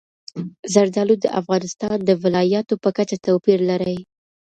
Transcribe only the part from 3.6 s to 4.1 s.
لري.